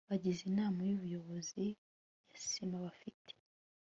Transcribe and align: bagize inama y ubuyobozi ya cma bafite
bagize 0.09 0.41
inama 0.51 0.79
y 0.87 0.93
ubuyobozi 0.97 1.65
ya 2.29 2.39
cma 2.51 2.77
bafite 2.85 3.31